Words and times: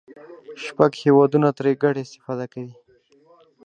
شپږ 0.65 0.91
هېوادونه 1.03 1.47
ترې 1.57 1.71
ګډه 1.83 1.99
استفاده 2.05 2.45
کوي. 2.53 2.73